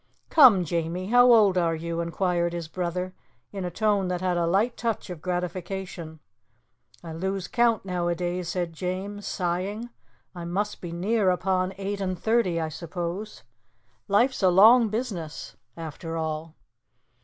[0.31, 3.13] "Come, Jamie, how old are you?" inquired his brother
[3.51, 6.19] in a tone that had a light touch of gratification.
[7.03, 9.91] "I lose count nowadays," said James, sighing.
[10.33, 13.43] "I must be near upon eight and thirty, I suppose.
[14.07, 16.55] Life's a long business, after all."